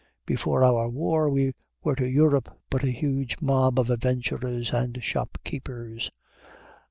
[0.25, 1.53] Before our war we
[1.83, 6.09] were to Europe but a huge mob of adventurers and shopkeepers.